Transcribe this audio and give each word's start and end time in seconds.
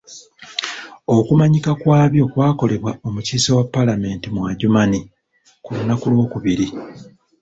Okumanyika 1.17 1.71
kwabyo 1.81 2.23
kwakolebwa 2.31 2.91
omukiise 3.07 3.49
wa 3.57 3.63
ppulezidenti 3.65 4.27
mu 4.35 4.41
Adjumani 4.49 4.99
ku 5.63 5.69
lunaku 5.75 6.05
lw'okubiri. 6.13 6.67